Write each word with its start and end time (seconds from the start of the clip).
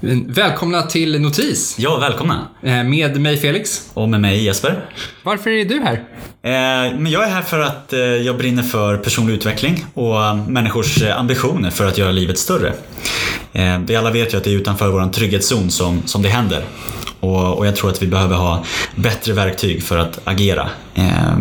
Välkomna 0.00 0.82
till 0.82 1.20
Notis 1.20 1.74
Ja, 1.78 1.96
välkomna. 1.98 2.48
eh, 2.62 2.82
med 2.84 3.20
mig 3.20 3.36
Felix. 3.36 3.90
Och 3.94 4.08
med 4.08 4.20
mig 4.20 4.44
Jesper. 4.44 4.84
Varför 5.22 5.50
är 5.50 5.64
du 5.64 5.80
här? 5.80 5.94
Eh, 6.42 6.98
Men 6.98 7.12
jag 7.12 7.24
är 7.24 7.28
här 7.30 7.42
för 7.42 7.60
att 7.60 7.92
eh, 7.92 7.98
jag 8.00 8.36
brinner 8.38 8.62
för 8.62 8.96
personlig 8.96 9.34
utveckling 9.34 9.84
och 9.94 10.36
människors 10.48 11.02
ambitioner 11.02 11.70
för 11.70 11.86
att 11.86 11.98
göra 11.98 12.10
livet 12.12 12.38
större. 12.38 12.72
Vi 13.86 13.96
alla 13.96 14.10
vet 14.10 14.34
ju 14.34 14.36
att 14.38 14.44
det 14.44 14.50
är 14.50 14.54
utanför 14.54 14.88
vår 14.88 15.08
trygghetszon 15.12 15.70
som, 15.70 16.02
som 16.06 16.22
det 16.22 16.28
händer. 16.28 16.64
Och, 17.20 17.58
och 17.58 17.66
jag 17.66 17.76
tror 17.76 17.90
att 17.90 18.02
vi 18.02 18.06
behöver 18.06 18.36
ha 18.36 18.64
bättre 18.94 19.32
verktyg 19.32 19.82
för 19.82 19.98
att 19.98 20.20
agera 20.24 20.68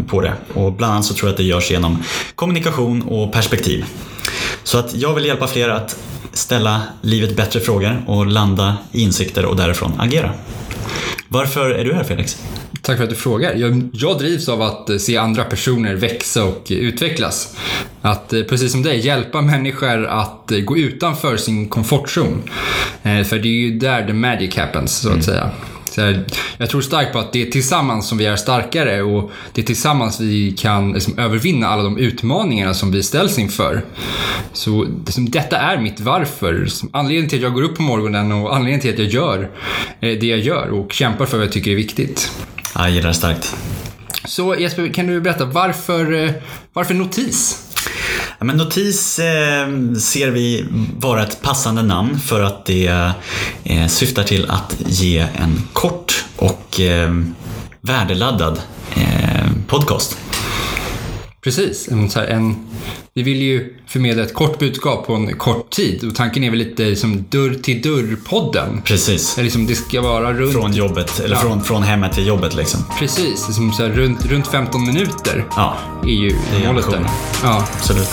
på 0.08 0.22
det. 0.22 0.34
Och 0.54 0.74
bland 0.74 0.94
annat 0.94 1.06
så 1.06 1.14
tror 1.14 1.28
jag 1.28 1.32
att 1.34 1.38
det 1.38 1.44
görs 1.44 1.72
genom 1.72 2.04
kommunikation 2.36 3.02
och 3.02 3.34
perspektiv. 3.34 3.86
Så 4.64 4.78
att 4.78 4.96
jag 4.96 5.14
vill 5.14 5.26
hjälpa 5.26 5.48
fler 5.48 5.70
att 5.70 5.98
ställa 6.38 6.82
livet 7.02 7.36
bättre 7.36 7.60
frågor 7.60 8.04
och 8.08 8.26
landa 8.26 8.78
i 8.92 9.02
insikter 9.02 9.46
och 9.46 9.56
därifrån 9.56 9.94
agera. 10.00 10.32
Varför 11.28 11.70
är 11.70 11.86
du 11.86 11.94
här 11.94 12.04
Felix? 12.04 12.38
Tack 12.82 12.98
för 12.98 13.04
att 13.04 13.10
du 13.10 13.16
frågar. 13.16 13.56
Jag, 13.56 13.90
jag 13.94 14.18
drivs 14.18 14.50
av 14.50 14.62
att 14.62 14.90
eh, 14.90 14.98
se 14.98 15.18
andra 15.18 15.44
personer 15.44 15.96
växa 15.96 16.44
och 16.44 16.68
utvecklas. 16.70 17.58
Att, 18.02 18.34
eh, 18.34 18.42
precis 18.42 18.72
som 18.72 18.84
dig, 18.84 19.06
hjälpa 19.06 19.42
människor 19.42 20.06
att 20.06 20.52
eh, 20.52 20.60
gå 20.60 20.78
utanför 20.78 21.38
sin 21.38 21.70
komfortzon. 21.70 22.44
För 23.04 23.40
det 23.40 23.48
är 23.48 23.70
ju 23.70 23.80
där 23.80 24.08
the 24.08 24.14
magic 24.14 24.58
happens, 24.58 24.98
så 24.98 25.10
att 25.10 25.24
säga. 25.24 25.52
Här, 25.98 26.26
jag 26.58 26.70
tror 26.70 26.82
starkt 26.82 27.14
på 27.14 27.20
att 27.20 27.34
det 27.34 27.48
är 27.48 27.52
tillsammans 27.52 28.08
som 28.08 28.18
vi 28.18 28.26
är 28.26 28.36
starkare 28.36 29.02
och 29.02 29.32
det 29.54 29.62
är 29.62 29.66
tillsammans 29.66 30.20
vi 30.20 30.52
kan 30.52 30.92
liksom, 30.94 31.20
övervinna 31.20 31.68
alla 31.68 31.84
de 31.84 31.98
utmaningarna 31.98 32.74
som 32.74 32.92
vi 32.92 33.04
ställs 33.04 33.40
inför. 33.40 33.86
Så 34.54 34.88
liksom, 35.06 35.30
detta 35.30 35.58
är 35.58 35.78
mitt 35.78 36.00
varför. 36.00 36.68
Anledningen 36.92 37.30
till 37.30 37.40
att 37.40 37.44
jag 37.44 37.54
går 37.54 37.64
upp 37.64 37.76
på 37.76 37.82
morgonen 37.82 38.32
och 38.32 38.56
anledningen 38.56 38.82
till 38.82 38.94
att 38.94 39.00
jag 39.00 39.08
gör 39.08 39.50
eh, 40.00 40.20
det 40.20 40.24
jag 40.24 40.40
gör 40.40 40.70
och 40.70 40.94
kämpar 40.94 41.26
för 41.26 41.38
vad 41.38 41.46
jag 41.46 41.54
tycker 41.54 41.72
är 41.72 41.76
viktigt. 41.76 42.32
Ja, 42.76 42.82
Jag 42.82 42.92
gillar 42.92 43.08
det 43.08 43.14
starkt. 43.14 43.56
Så 44.26 44.56
Jesper, 44.56 44.94
kan 44.94 45.08
du 45.08 45.22
berätta 45.22 45.46
varför, 45.46 46.24
eh, 46.24 46.32
varför 46.74 46.94
notis? 46.94 47.65
Ja, 48.40 48.46
men 48.46 48.58
notis 48.58 49.20
eh, 49.20 49.68
ser 50.00 50.30
vi 50.30 50.66
vara 50.98 51.24
ett 51.24 51.42
passande 51.42 51.84
namn 51.84 52.20
för 52.20 52.42
att 52.42 52.66
det 52.66 53.12
eh, 53.64 53.88
syftar 53.88 54.24
till 54.24 54.50
att 54.50 54.76
ge 54.86 55.20
en 55.20 55.62
kort 55.74 56.26
och 56.36 56.80
eh, 56.80 57.14
värdeladdad 57.82 58.62
eh, 58.96 59.48
podcast. 59.68 60.18
Precis, 61.46 61.88
en, 61.92 62.10
så 62.10 62.20
en, 62.20 62.56
vi 63.14 63.24
vill 63.24 63.42
ju 63.42 63.74
förmedla 63.88 64.24
ett 64.24 64.34
kort 64.34 64.60
budskap 64.60 65.08
på 65.08 65.14
en 65.14 65.38
kort 65.38 65.70
tid 65.70 66.04
och 66.04 66.16
tanken 66.16 66.44
är 66.44 66.50
väl 66.50 66.60
lite 66.60 66.96
som 66.96 67.26
dörr 67.30 67.54
till 67.64 67.82
dörr-podden. 67.82 68.82
Precis. 68.86 69.36
Det, 69.36 69.42
är 69.42 69.44
liksom, 69.44 69.66
det 69.68 69.76
ska 69.76 70.02
vara 70.02 70.34
runt, 70.34 70.54
Från 70.54 70.74
jobbet, 70.74 71.20
eller 71.20 71.36
Ja. 71.36 71.42
från, 71.42 71.64
från 71.64 71.84
hemmet 71.84 72.14
till 72.14 72.28
jobbet 72.28 72.56
liksom. 72.56 72.80
precis, 73.00 73.48
liksom 73.48 73.72
så 73.74 73.84
här, 73.84 73.90
runt, 73.90 74.26
runt 74.26 74.48
15 74.48 74.86
minuter 74.86 75.46
Ja, 75.56 75.78
är 76.04 76.08
ju 76.08 76.30
är 76.30 76.68
målet 76.68 76.92
där. 76.92 77.08
Ja. 77.44 77.68
absolut. 77.78 78.10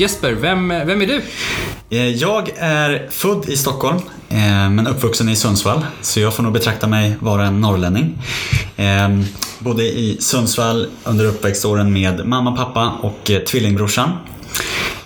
Jesper, 0.00 0.32
vem, 0.32 0.68
vem 0.68 1.02
är 1.02 1.06
du? 1.06 1.22
Eh, 1.90 2.08
jag 2.08 2.50
är 2.56 3.08
född 3.10 3.48
i 3.48 3.56
Stockholm 3.56 3.98
eh, 4.28 4.70
men 4.70 4.86
uppvuxen 4.86 5.28
i 5.28 5.36
Sundsvall 5.36 5.86
så 6.02 6.20
jag 6.20 6.34
får 6.34 6.42
nog 6.42 6.52
betrakta 6.52 6.86
mig 6.86 7.16
vara 7.20 7.46
en 7.46 7.60
norrlänning. 7.60 8.18
Ehm, 8.76 9.24
bodde 9.58 9.84
i 9.84 10.16
Sundsvall 10.20 10.86
under 11.04 11.24
uppväxtåren 11.24 11.92
med 11.92 12.26
mamma, 12.26 12.56
pappa 12.56 12.92
och 13.02 13.30
eh, 13.30 13.38
tvillingbrorsan. 13.40 14.10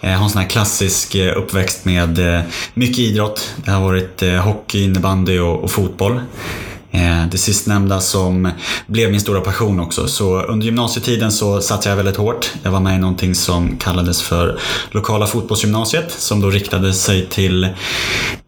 Jag 0.01 0.17
har 0.17 0.25
en 0.25 0.31
sån 0.31 0.43
här 0.43 0.49
klassisk 0.49 1.15
uppväxt 1.15 1.85
med 1.85 2.43
mycket 2.75 2.99
idrott. 2.99 3.55
Det 3.65 3.71
har 3.71 3.81
varit 3.81 4.23
hockey, 4.45 4.85
innebandy 4.85 5.39
och 5.39 5.71
fotboll. 5.71 6.21
Eh, 6.95 7.27
det 7.31 7.39
sistnämnda 7.39 8.01
som 8.01 8.51
blev 8.87 9.11
min 9.11 9.21
stora 9.21 9.41
passion 9.41 9.81
också. 9.81 10.09
Så 10.09 10.43
under 10.43 10.67
gymnasietiden 10.67 11.33
så 11.33 11.61
satsade 11.61 11.91
jag 11.91 11.97
väldigt 11.97 12.17
hårt. 12.17 12.53
Jag 12.63 12.71
var 12.71 12.81
med 12.81 12.97
i 12.97 12.99
någonting 12.99 13.35
som 13.35 13.77
kallades 13.77 14.23
för 14.23 14.59
lokala 14.91 15.27
fotbollsgymnasiet 15.27 16.11
som 16.11 16.41
då 16.41 16.51
riktade 16.51 16.93
sig 16.93 17.27
till 17.27 17.69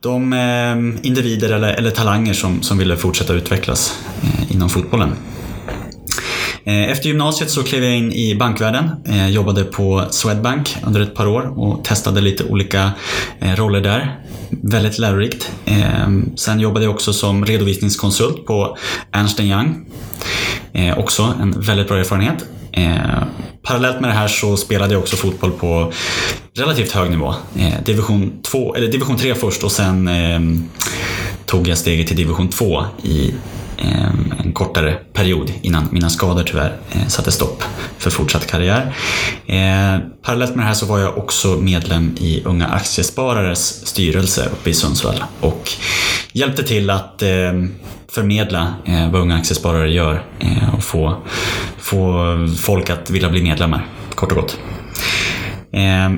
de 0.01 0.33
eh, 0.33 1.07
individer 1.07 1.53
eller, 1.53 1.75
eller 1.75 1.91
talanger 1.91 2.35
som, 2.35 2.63
som 2.63 2.79
ville 2.79 2.97
fortsätta 2.97 3.33
utvecklas 3.33 3.99
eh, 4.23 4.53
inom 4.53 4.69
fotbollen. 4.69 5.13
Eh, 6.67 6.91
efter 6.91 7.09
gymnasiet 7.09 7.51
så 7.51 7.63
klev 7.63 7.85
jag 7.85 7.97
in 7.97 8.13
i 8.13 8.35
bankvärlden. 8.35 8.91
Jag 9.05 9.31
jobbade 9.31 9.65
på 9.65 10.05
Swedbank 10.11 10.77
under 10.87 11.01
ett 11.01 11.15
par 11.15 11.27
år 11.27 11.59
och 11.59 11.85
testade 11.85 12.21
lite 12.21 12.45
olika 12.45 12.91
eh, 13.41 13.57
roller 13.57 13.81
där. 13.81 14.21
Väldigt 14.51 14.99
lärorikt. 14.99 15.53
Sen 16.37 16.61
jobbade 16.61 16.85
jag 16.85 16.95
också 16.95 17.13
som 17.13 17.45
redovisningskonsult 17.45 18.47
på 18.47 18.77
Ernst 19.13 19.41
Young. 19.41 19.87
Också 20.97 21.35
en 21.41 21.61
väldigt 21.61 21.89
bra 21.89 21.99
erfarenhet. 21.99 22.45
Parallellt 23.63 24.01
med 24.01 24.11
det 24.11 24.15
här 24.15 24.29
så 24.29 24.57
spelade 24.57 24.93
jag 24.93 25.03
också 25.03 25.17
fotboll 25.17 25.51
på 25.51 25.93
relativt 26.55 26.93
hög 26.93 27.11
nivå. 27.11 27.35
Division, 27.85 28.33
2, 28.43 28.75
eller 28.75 28.89
division 28.89 29.17
3 29.17 29.35
först 29.35 29.65
och 29.65 29.73
sen 29.73 30.09
ehm, 30.09 30.69
tog 31.47 31.69
jag 31.69 31.79
steget 31.79 32.07
till 32.07 32.17
division 32.17 32.49
2 32.49 32.85
i 33.03 33.35
en 33.77 34.46
kortare 34.57 34.95
period 35.13 35.53
innan 35.63 35.89
mina 35.91 36.11
skador 36.11 36.43
tyvärr 36.43 36.77
eh, 36.93 37.07
satte 37.07 37.33
stopp 37.33 37.63
för 37.99 38.11
fortsatt 38.11 38.47
karriär. 38.47 38.95
Eh, 39.47 39.99
parallellt 40.23 40.55
med 40.55 40.65
det 40.65 40.69
här 40.69 40.75
så 40.75 40.87
var 40.87 40.99
jag 40.99 41.19
också 41.19 41.49
medlem 41.49 42.15
i 42.21 42.43
Unga 42.45 42.67
Aktiesparares 42.67 43.87
styrelse 43.87 44.49
uppe 44.53 44.71
i 44.71 44.75
Sundsvall 44.75 45.25
och 45.41 45.71
hjälpte 46.33 46.63
till 46.63 46.91
att 46.91 47.23
eh, 47.23 47.29
förmedla 48.09 48.75
vad 49.13 49.21
Unga 49.21 49.37
Aktiesparare 49.37 49.91
gör 49.91 50.23
och 50.77 50.85
få, 50.85 51.17
få 51.79 52.25
folk 52.59 52.91
att 52.91 53.11
vilja 53.11 53.29
bli 53.29 53.43
medlemmar, 53.43 53.87
kort 54.15 54.33
och 54.33 54.39
gott. 54.39 54.59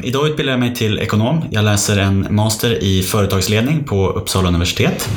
Idag 0.02 0.28
utbildar 0.28 0.52
jag 0.52 0.60
mig 0.60 0.74
till 0.74 0.98
ekonom. 0.98 1.44
Jag 1.50 1.64
läser 1.64 1.96
en 1.96 2.26
master 2.30 2.82
i 2.82 3.02
företagsledning 3.02 3.84
på 3.84 4.08
Uppsala 4.08 4.48
universitet. 4.48 5.08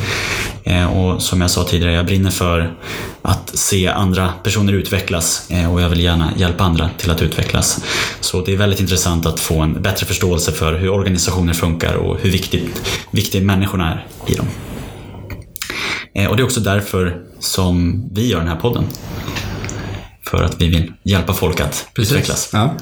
Eh, 0.63 0.97
och 0.97 1.21
som 1.21 1.41
jag 1.41 1.51
sa 1.51 1.63
tidigare, 1.63 1.93
jag 1.93 2.05
brinner 2.05 2.31
för 2.31 2.73
att 3.21 3.57
se 3.59 3.87
andra 3.87 4.33
personer 4.43 4.73
utvecklas 4.73 5.51
eh, 5.51 5.73
och 5.73 5.81
jag 5.81 5.89
vill 5.89 6.01
gärna 6.01 6.31
hjälpa 6.37 6.63
andra 6.63 6.89
till 6.97 7.11
att 7.11 7.21
utvecklas. 7.21 7.83
Så 8.19 8.41
det 8.41 8.53
är 8.53 8.57
väldigt 8.57 8.79
intressant 8.79 9.25
att 9.25 9.39
få 9.39 9.59
en 9.59 9.81
bättre 9.81 10.05
förståelse 10.05 10.51
för 10.51 10.73
hur 10.73 10.89
organisationer 10.89 11.53
funkar 11.53 11.93
och 11.93 12.17
hur 12.21 12.31
viktigt, 12.31 12.81
viktiga 13.11 13.41
människorna 13.41 13.91
är 13.91 14.07
i 14.27 14.35
dem. 14.35 14.47
Eh, 16.15 16.29
och 16.29 16.37
det 16.37 16.41
är 16.41 16.45
också 16.45 16.59
därför 16.59 17.21
som 17.39 18.03
vi 18.13 18.27
gör 18.27 18.39
den 18.39 18.47
här 18.47 18.55
podden. 18.55 18.83
För 20.25 20.43
att 20.43 20.61
vi 20.61 20.67
vill 20.67 20.93
hjälpa 21.03 21.33
folk 21.33 21.59
att 21.59 21.87
utvecklas. 21.95 22.49
Ja. 22.53 22.75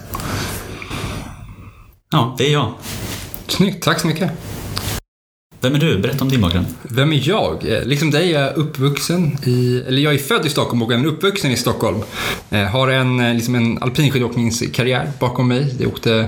Ja, 2.11 2.35
det 2.37 2.47
är 2.47 2.53
jag. 2.53 2.73
Snyggt, 3.47 3.83
tack 3.83 3.99
så 3.99 4.07
mycket. 4.07 4.31
Vem 5.61 5.75
är 5.75 5.79
du? 5.79 5.99
Berätta 5.99 6.23
om 6.23 6.29
din 6.29 6.41
bakgrund. 6.41 6.65
Vem 6.81 7.13
är 7.13 7.27
jag? 7.27 7.69
Eh, 7.69 7.83
liksom 7.83 8.11
dig 8.11 8.33
är 8.33 8.41
jag 8.41 8.57
uppvuxen 8.57 9.37
i, 9.45 9.83
eller 9.87 10.01
jag 10.01 10.13
är 10.13 10.17
född 10.17 10.45
i 10.45 10.49
Stockholm 10.49 10.81
och 10.81 10.93
även 10.93 11.05
uppvuxen 11.05 11.51
i 11.51 11.57
Stockholm. 11.57 11.97
Eh, 12.49 12.63
har 12.63 12.87
en, 12.87 13.19
eh, 13.19 13.33
liksom 13.33 13.55
en 13.55 13.77
alpinskidåkningskarriär 13.83 15.11
bakom 15.19 15.47
mig. 15.47 15.75
Jag 15.79 15.87
åkte 15.87 16.27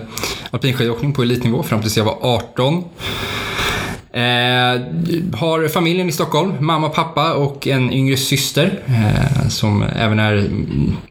alpinskidåkning 0.51 1.13
på 1.13 1.21
elitnivå 1.21 1.63
fram 1.63 1.81
tills 1.81 1.97
jag 1.97 2.05
var 2.05 2.17
18. 2.21 2.83
Eh, 4.13 4.21
har 5.39 5.67
familjen 5.67 6.09
i 6.09 6.11
Stockholm, 6.11 6.53
mamma, 6.59 6.89
pappa 6.89 7.33
och 7.33 7.67
en 7.67 7.93
yngre 7.93 8.17
syster 8.17 8.79
eh, 8.85 9.47
som 9.49 9.83
även 9.83 10.19
är 10.19 10.49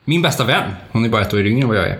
min 0.04 0.22
bästa 0.22 0.44
vän. 0.44 0.70
Hon 0.90 1.04
är 1.04 1.08
bara 1.08 1.22
ett 1.22 1.34
år 1.34 1.46
yngre 1.46 1.62
än 1.62 1.68
vad 1.68 1.76
jag 1.76 1.88
är. 1.88 1.98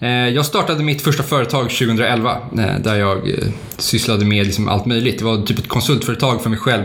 Eh, 0.00 0.08
jag 0.08 0.46
startade 0.46 0.82
mitt 0.82 1.02
första 1.02 1.22
företag 1.22 1.70
2011 1.70 2.36
eh, 2.58 2.78
där 2.80 2.94
jag 2.94 3.30
eh, 3.30 3.34
sysslade 3.78 4.24
med 4.24 4.46
liksom 4.46 4.68
allt 4.68 4.86
möjligt. 4.86 5.18
Det 5.18 5.24
var 5.24 5.42
typ 5.42 5.58
ett 5.58 5.68
konsultföretag 5.68 6.42
för 6.42 6.50
mig 6.50 6.58
själv 6.58 6.84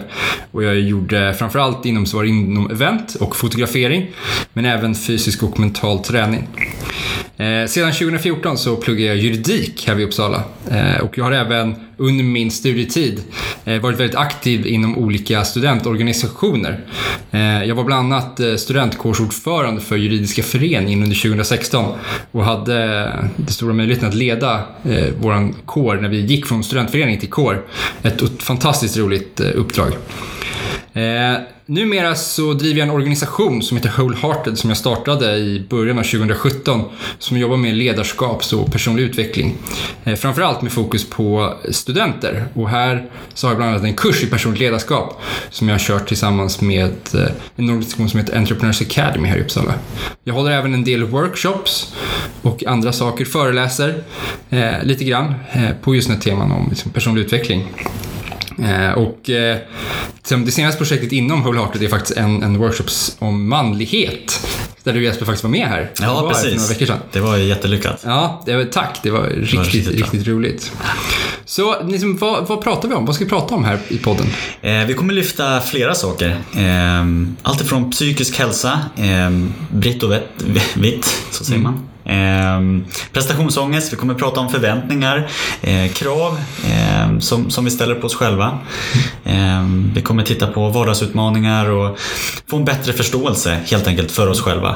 och 0.51 0.63
jag 0.63 0.79
gjorde 0.79 1.33
framförallt 1.33 1.85
inom, 1.85 2.05
så 2.05 2.17
var 2.17 2.23
inom 2.23 2.71
event 2.71 3.15
och 3.15 3.35
fotografering 3.35 4.11
men 4.53 4.65
även 4.65 4.95
fysisk 4.95 5.43
och 5.43 5.59
mental 5.59 5.99
träning. 5.99 6.47
Eh, 7.37 7.67
sedan 7.67 7.91
2014 7.91 8.57
så 8.57 8.75
pluggar 8.75 9.07
jag 9.07 9.17
juridik 9.17 9.87
här 9.87 9.95
vid 9.95 10.05
Uppsala 10.05 10.43
eh, 10.71 11.01
och 11.01 11.17
jag 11.17 11.23
har 11.23 11.31
även 11.31 11.75
under 11.97 12.23
min 12.23 12.51
studietid 12.51 13.21
eh, 13.65 13.81
varit 13.81 13.99
väldigt 13.99 14.17
aktiv 14.17 14.67
inom 14.67 14.97
olika 14.97 15.43
studentorganisationer. 15.43 16.79
Eh, 17.31 17.63
jag 17.63 17.75
var 17.75 17.83
bland 17.83 18.13
annat 18.13 18.39
eh, 18.39 18.55
studentkårsordförande 18.55 19.81
för 19.81 19.95
juridiska 19.95 20.43
föreningen 20.43 21.03
under 21.03 21.15
2016 21.15 21.93
och 22.31 22.43
hade 22.43 23.03
eh, 23.03 23.25
den 23.35 23.47
stora 23.47 23.73
möjligheten 23.73 24.09
att 24.09 24.15
leda 24.15 24.63
eh, 24.89 25.07
vår 25.21 25.53
kår 25.65 25.95
när 25.95 26.09
vi 26.09 26.19
gick 26.21 26.45
från 26.45 26.63
studentförening 26.63 27.19
till 27.19 27.29
kår. 27.29 27.65
Ett 28.03 28.43
fantastiskt 28.43 28.97
roligt 28.97 29.39
uppdrag. 29.39 29.91
Eh, 30.97 31.37
numera 31.65 32.15
så 32.15 32.53
driver 32.53 32.79
jag 32.79 32.87
en 32.87 32.95
organisation 32.95 33.63
som 33.63 33.77
heter 33.77 33.93
Wholehearted 33.97 34.57
som 34.57 34.69
jag 34.69 34.77
startade 34.77 35.35
i 35.35 35.65
början 35.69 35.99
av 35.99 36.03
2017 36.03 36.83
som 37.19 37.37
jobbar 37.37 37.57
med 37.57 37.75
ledarskap 37.75 38.43
och 38.53 38.71
personlig 38.71 39.03
utveckling. 39.03 39.57
Eh, 40.03 40.15
framförallt 40.15 40.61
med 40.61 40.71
fokus 40.71 41.09
på 41.09 41.53
studenter 41.71 42.45
och 42.53 42.69
här 42.69 43.05
så 43.33 43.47
har 43.47 43.51
jag 43.51 43.57
bland 43.57 43.71
annat 43.71 43.83
en 43.83 43.93
kurs 43.93 44.23
i 44.23 44.27
personligt 44.27 44.59
ledarskap 44.59 45.21
som 45.49 45.69
jag 45.69 45.73
har 45.73 45.79
kört 45.79 46.07
tillsammans 46.07 46.61
med 46.61 46.95
eh, 47.13 47.31
en 47.55 47.69
organisation 47.69 48.09
som 48.09 48.19
heter 48.19 48.37
Entrepreneurs 48.37 48.81
Academy 48.81 49.27
här 49.27 49.37
i 49.37 49.41
Uppsala. 49.41 49.73
Jag 50.23 50.33
håller 50.33 50.51
även 50.51 50.73
en 50.73 50.83
del 50.83 51.03
workshops 51.03 51.93
och 52.41 52.63
andra 52.63 52.93
saker, 52.93 53.25
föreläser 53.25 54.03
eh, 54.49 54.83
lite 54.83 55.03
grann 55.03 55.33
eh, 55.51 55.69
på 55.81 55.95
just 55.95 56.07
den 56.07 56.17
här 56.17 56.23
teman 56.23 56.51
om 56.51 56.67
liksom, 56.69 56.91
personlig 56.91 57.21
utveckling. 57.21 57.67
Eh, 58.63 58.91
och 58.91 59.29
eh, 59.29 59.57
det 60.29 60.51
senaste 60.51 60.77
projektet 60.77 61.11
inom 61.11 61.43
Wholehearted 61.43 61.83
är 61.83 61.87
faktiskt 61.87 62.17
en, 62.17 62.43
en 62.43 62.57
workshop 62.57 62.85
om 63.19 63.49
manlighet. 63.49 64.47
Där 64.83 64.93
du 64.93 65.03
Jesper 65.03 65.25
faktiskt 65.25 65.43
var 65.43 65.51
med 65.51 65.67
här. 65.67 65.91
Ja, 66.01 66.21
var 66.21 66.29
precis. 66.29 66.43
För 66.43 66.55
några 66.55 66.67
veckor 66.67 66.85
sedan. 66.85 66.99
Det 67.11 67.19
var 67.19 67.37
ju 67.37 67.43
jättelyckat. 67.43 68.01
Ja, 68.05 68.43
det 68.45 68.55
var, 68.55 68.63
tack. 68.63 68.99
Det 69.03 69.11
var 69.11 69.23
riktigt, 69.27 69.59
riktigt 69.59 69.87
riktigt, 69.87 70.25
bra. 70.25 70.33
roligt. 70.33 70.71
Så 71.45 71.83
liksom, 71.83 72.17
vad, 72.17 72.47
vad 72.47 72.61
pratar 72.61 72.89
vi 72.89 72.95
om? 72.95 73.05
Vad 73.05 73.15
ska 73.15 73.23
vi 73.23 73.29
prata 73.29 73.55
om 73.55 73.63
här 73.65 73.79
i 73.87 73.97
podden? 73.97 74.25
Eh, 74.61 74.85
vi 74.85 74.93
kommer 74.93 75.13
lyfta 75.13 75.61
flera 75.61 75.95
saker. 75.95 76.29
Eh, 76.55 77.05
allt 77.41 77.61
ifrån 77.61 77.91
psykisk 77.91 78.39
hälsa, 78.39 78.79
eh, 78.97 79.29
britt 79.71 80.03
och 80.03 80.11
vett, 80.11 80.29
vitt, 80.75 81.05
så 81.31 81.43
säger 81.43 81.61
man. 81.61 81.87
Eh, 82.07 82.59
prestationsångest, 83.13 83.93
vi 83.93 83.97
kommer 83.97 84.13
prata 84.13 84.39
om 84.39 84.49
förväntningar, 84.49 85.29
eh, 85.61 85.91
krav 85.91 86.39
eh, 86.65 87.19
som, 87.19 87.51
som 87.51 87.65
vi 87.65 87.71
ställer 87.71 87.95
på 87.95 88.07
oss 88.07 88.15
själva. 88.15 88.59
Eh, 89.23 89.63
vi 89.95 90.01
kommer 90.01 90.23
titta 90.23 90.47
på 90.47 90.69
vardagsutmaningar 90.69 91.69
och 91.69 91.99
få 92.47 92.57
en 92.57 92.65
bättre 92.65 92.93
förståelse 92.93 93.59
helt 93.65 93.87
enkelt 93.87 94.11
för 94.11 94.29
oss 94.29 94.41
själva. 94.41 94.75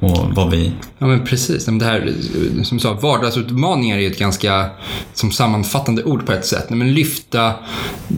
Och 0.00 0.34
vad 0.34 0.50
vi... 0.50 0.72
Ja, 0.98 1.06
men 1.06 1.24
precis. 1.24 1.64
Det 1.64 1.84
här, 1.84 2.12
som 2.64 2.76
du 2.76 2.82
sa, 2.82 2.92
vardagsutmaningar 2.92 3.98
är 3.98 4.06
ett 4.10 4.18
ganska 4.18 4.66
som 5.14 5.30
sammanfattande 5.32 6.04
ord 6.04 6.26
på 6.26 6.32
ett 6.32 6.46
sätt. 6.46 6.70
Men 6.70 6.94
lyfta 6.94 7.52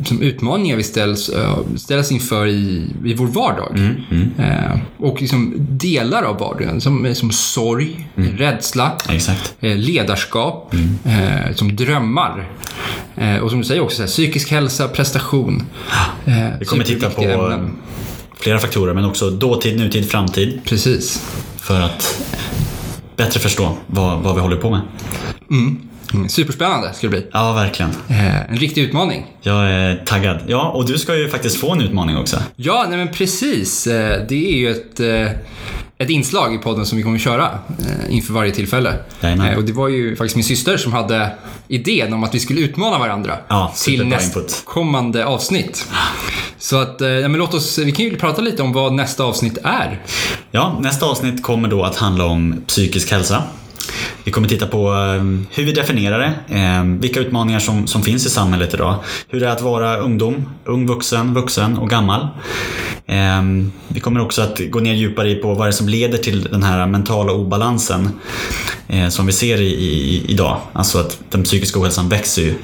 som 0.05 0.21
utmaningar 0.23 0.77
vi 0.77 0.83
ställs, 0.83 1.29
eh, 1.29 1.59
ställs 1.77 2.13
inför 2.13 2.47
i, 2.47 2.91
i 3.05 3.15
vår 3.15 3.27
vardag. 3.27 3.79
Eh, 4.39 4.79
och 4.99 5.21
liksom 5.21 5.55
delar 5.59 6.23
av 6.23 6.39
vardagen, 6.39 6.81
som, 6.81 7.15
som 7.15 7.31
sorg, 7.31 8.09
rädsla, 8.15 8.93
Exakt. 9.09 9.55
eh, 9.61 9.77
ledarskap, 9.77 10.75
eh, 11.05 11.55
som 11.55 11.77
drömmar. 11.77 12.49
Och 13.43 13.51
som 13.51 13.59
du 13.59 13.65
säger 13.65 13.81
också, 13.83 13.97
så 13.97 14.03
här, 14.03 14.09
psykisk 14.09 14.51
hälsa, 14.51 14.89
prestation. 14.89 15.63
Eh, 16.25 16.35
Vi 16.61 16.65
kommer 16.65 16.85
titta 16.85 17.11
på 17.11 17.23
ämnen. 17.23 17.71
Flera 18.43 18.59
faktorer 18.59 18.95
men 18.95 19.05
också 19.05 19.31
dåtid, 19.31 19.79
nutid, 19.79 20.11
framtid. 20.11 20.61
Precis. 20.65 21.23
För 21.57 21.81
att 21.81 22.23
bättre 23.17 23.41
förstå 23.41 23.77
vad, 23.87 24.19
vad 24.21 24.35
vi 24.35 24.41
håller 24.41 24.57
på 24.57 24.71
med. 24.71 24.81
Mm, 25.51 25.79
superspännande 26.29 26.93
ska 26.95 27.07
det 27.07 27.11
bli. 27.11 27.27
Ja, 27.33 27.53
verkligen. 27.53 27.91
Eh, 28.09 28.51
en 28.51 28.57
riktig 28.57 28.83
utmaning. 28.83 29.27
Jag 29.43 29.71
är 29.71 30.03
taggad. 30.07 30.39
Ja, 30.47 30.69
och 30.71 30.87
du 30.87 30.99
ska 30.99 31.17
ju 31.17 31.29
faktiskt 31.29 31.57
få 31.57 31.73
en 31.73 31.81
utmaning 31.81 32.17
också. 32.17 32.37
Ja, 32.57 32.87
nej 32.89 32.99
men 32.99 33.09
precis. 33.09 33.87
Eh, 33.87 34.27
Det 34.29 34.53
är 34.53 34.57
ju 34.57 34.71
ett, 34.71 35.01
eh, 35.01 35.31
ett 35.99 36.11
inslag 36.11 36.55
i 36.55 36.59
podden 36.59 36.87
som 36.87 36.97
vi 36.99 37.03
kommer 37.05 37.17
att 37.17 37.23
köra 37.23 37.45
eh, 37.81 38.15
inför 38.15 38.33
varje 38.33 38.53
tillfälle. 38.53 38.95
Jajamän. 39.21 39.57
Och 39.57 39.65
det 39.65 39.73
var 39.73 39.89
ju 39.89 40.17
faktiskt 40.17 40.37
min 40.37 40.45
syster 40.45 40.77
som 40.77 40.93
hade 40.93 41.31
idén 41.69 42.13
om 42.13 42.25
att 42.25 42.35
vi 42.35 42.41
skulle 42.41 42.61
utmana 42.61 42.99
varandra 42.99 43.37
Ja, 43.49 43.75
till 43.85 44.07
nästkommande 44.07 45.25
avsnitt. 45.27 45.87
Så 46.63 46.77
att, 46.77 47.01
eh, 47.01 47.09
ja, 47.09 47.29
men 47.29 47.39
låt 47.39 47.55
oss, 47.55 47.79
vi 47.79 47.93
kan 47.93 48.05
ju 48.05 48.17
prata 48.17 48.43
lite 48.43 48.63
om 48.63 48.73
vad 48.73 48.93
nästa 48.93 49.25
avsnitt 49.25 49.59
är. 49.65 50.01
Ja, 50.51 50.79
nästa 50.81 51.07
avsnitt 51.07 51.43
kommer 51.43 51.69
då 51.69 51.85
att 51.85 51.97
handla 51.97 52.25
om 52.25 52.65
psykisk 52.67 53.11
hälsa. 53.11 53.43
Vi 54.25 54.31
kommer 54.33 54.49
titta 54.49 54.67
på 54.67 54.89
eh, 54.89 55.23
hur 55.57 55.65
vi 55.65 55.73
definierar 55.73 56.19
det, 56.19 56.57
eh, 56.59 56.85
vilka 56.85 57.21
utmaningar 57.21 57.59
som, 57.59 57.87
som 57.87 58.03
finns 58.03 58.27
i 58.27 58.31
samhället 58.31 58.75
idag, 58.75 58.95
hur 59.29 59.41
det 59.41 59.47
är 59.47 59.51
att 59.53 59.63
vara 59.63 59.97
ungdom, 59.97 60.49
ung 60.65 60.87
vuxen, 60.87 61.35
vuxen 61.35 61.79
och 61.79 61.91
gammal. 61.91 62.29
Eh, 63.07 63.43
Vi 63.89 64.01
kommer 64.01 64.21
också 64.21 64.43
att 64.43 64.61
gå 64.71 64.81
ner 64.81 64.95
djupare 64.95 65.31
i 65.31 65.35
på 65.35 65.55
vad 65.55 65.67
det 65.67 65.71
är 65.71 65.73
som 65.73 65.89
leder 65.89 66.19
till 66.19 66.43
den 66.43 66.63
här 66.63 66.87
mentala 66.87 67.33
obalansen 67.33 68.09
eh, 68.89 69.09
som 69.09 69.27
vi 69.27 69.33
ser 69.33 69.61
i, 69.61 69.67
i, 69.75 70.25
idag. 70.29 70.57
Alltså 70.73 70.99
att 70.99 71.19
den 71.31 71.43
psykiska 71.43 71.81
ohälsan 71.81 72.09
växer 72.09 72.43
ju 72.43 72.55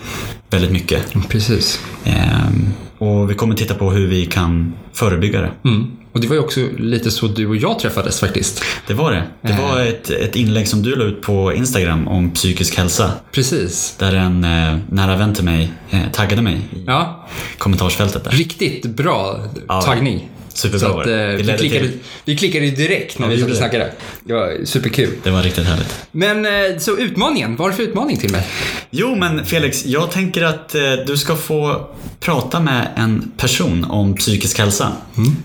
väldigt 0.50 0.70
mycket. 0.72 1.02
Precis. 1.28 1.80
Ehm, 2.04 2.72
Och 2.98 3.30
vi 3.30 3.34
kommer 3.34 3.54
titta 3.54 3.74
på 3.74 3.90
hur 3.90 4.06
vi 4.06 4.26
kan 4.26 4.74
förebygga 4.92 5.40
det. 5.40 5.50
Mm. 5.64 5.86
Och 6.18 6.22
det 6.22 6.28
var 6.28 6.34
ju 6.36 6.40
också 6.42 6.60
lite 6.78 7.10
så 7.10 7.26
du 7.26 7.46
och 7.46 7.56
jag 7.56 7.78
träffades 7.78 8.20
faktiskt. 8.20 8.62
Det 8.86 8.94
var 8.94 9.12
det. 9.12 9.22
Det 9.42 9.52
var 9.62 9.80
ett, 9.80 10.10
ett 10.10 10.36
inlägg 10.36 10.68
som 10.68 10.82
du 10.82 10.96
la 10.96 11.04
ut 11.04 11.22
på 11.22 11.52
Instagram 11.54 12.08
om 12.08 12.30
psykisk 12.30 12.76
hälsa. 12.76 13.12
Precis. 13.32 13.94
Där 13.98 14.14
en 14.14 14.44
eh, 14.44 14.78
nära 14.90 15.16
vän 15.16 15.34
till 15.34 15.44
mig 15.44 15.72
eh, 15.90 16.00
taggade 16.12 16.42
mig 16.42 16.54
i 16.72 16.84
Ja, 16.86 17.28
kommentarsfältet 17.58 18.24
där. 18.24 18.30
riktigt 18.30 18.86
bra 18.86 19.40
Ja, 19.68 19.80
taggning. 19.82 20.28
Superbra 20.58 20.78
Så 20.88 20.92
var 20.94 21.00
att, 21.00 21.06
det. 21.06 21.22
eh, 21.30 21.36
vi, 21.36 21.42
ledde 21.42 21.58
klickade, 21.58 21.88
till- 21.88 21.98
vi 22.24 22.36
klickade 22.36 22.64
ju 22.66 22.70
direkt 22.70 23.18
när 23.18 23.26
Ja, 23.26 23.32
vi 23.34 23.40
satt 23.40 23.50
och 23.50 23.56
snackade. 23.56 23.92
Det 24.24 24.32
var 24.34 24.64
superkul. 24.64 25.10
Det 25.22 25.30
var 25.30 25.42
riktigt 25.42 25.66
härligt. 25.66 25.94
Men 26.12 26.46
eh, 26.46 26.78
så 26.78 26.96
utmaningen, 26.98 27.56
vad 27.56 27.66
är 27.66 27.70
det 27.70 27.76
för 27.76 27.82
utmaning 27.82 28.16
till 28.16 28.30
mig? 28.32 28.46
Jo, 28.90 29.14
men 29.16 29.44
Felix, 29.46 29.86
jag 29.86 30.10
tänker 30.10 30.42
att 30.42 30.74
eh, 30.74 30.82
du 31.06 31.16
ska 31.16 31.36
få 31.36 31.86
prata 32.20 32.60
med 32.60 32.88
en 32.96 33.32
person 33.36 33.84
om 33.84 34.14
psykisk 34.16 34.58
hälsa. 34.58 34.92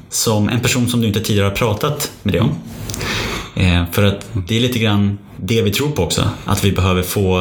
Som 0.10 0.50
en 0.50 0.60
person 0.60 0.90
som 0.90 1.02
du 1.02 1.08
inte 1.08 1.20
tidigare 1.20 1.48
har 1.48 1.56
pratat 1.56 2.12
med 2.24 2.34
dig 2.34 2.42
om. 2.42 2.50
Eh, 3.56 3.84
för 3.92 4.04
att 4.04 4.28
det 4.48 4.56
är 4.56 4.60
lite 4.60 4.80
grann 4.80 5.18
det 5.38 5.62
vi 5.62 5.72
tror 5.72 5.90
på 5.90 6.04
också. 6.04 6.30
Att 6.46 6.64
vi 6.66 6.72
behöver 6.72 7.02
få 7.04 7.40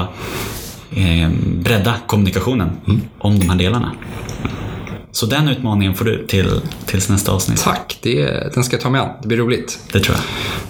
eh, 0.97 1.31
bredda 1.45 1.95
kommunikationen 2.07 2.71
om 3.19 3.39
de 3.39 3.51
här 3.51 3.57
delarna. 3.59 3.93
Så 5.13 5.27
den 5.27 5.49
utmaningen 5.49 5.95
får 5.95 6.05
du 6.05 6.27
till, 6.27 6.61
tills 6.87 7.09
nästa 7.09 7.33
avsnitt. 7.33 7.61
Tack, 7.61 7.99
det, 8.03 8.55
den 8.55 8.65
ska 8.65 8.75
jag 8.75 8.83
ta 8.83 8.91
mig 8.91 9.01
an. 9.01 9.09
Det 9.23 9.29
blir 9.29 9.39
roligt. 9.39 9.79
Det 9.93 10.01
tror 10.01 10.17
jag. 10.17 10.25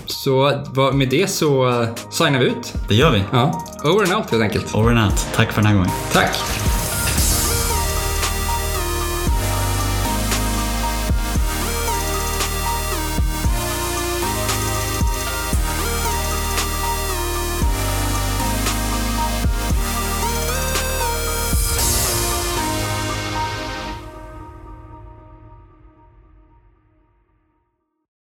Så 0.07 0.63
med 0.93 1.09
det 1.09 1.31
så 1.31 1.69
uh, 1.69 1.89
signar 2.11 2.39
vi 2.39 2.47
ut. 2.47 2.75
Det 2.89 2.95
gör 2.95 3.13
vi. 3.13 3.23
Ja, 3.33 3.65
over 3.85 4.03
and 4.05 4.15
out 4.15 4.31
helt 4.31 4.43
enkelt. 4.43 4.75
Over 4.75 4.91
and 4.91 5.05
out. 5.05 5.27
Tack 5.37 5.53
för 5.53 5.63
den 5.63 5.67
här 5.67 5.75
gången. 5.75 5.91
Tack. 6.13 6.31